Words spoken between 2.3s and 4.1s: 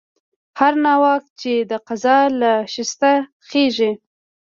له شسته خېژي.